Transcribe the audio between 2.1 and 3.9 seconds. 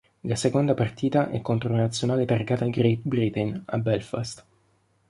targata Great Britain, a